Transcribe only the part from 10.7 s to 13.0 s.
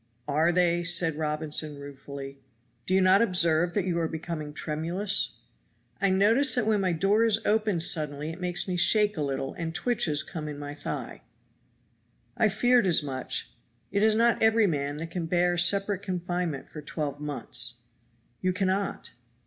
thigh." "I feared